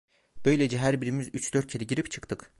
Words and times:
Böylece 0.45 0.77
her 0.77 1.01
birimiz 1.01 1.29
üç 1.33 1.53
dört 1.53 1.67
kere 1.67 1.83
girip 1.83 2.11
çıktık. 2.11 2.49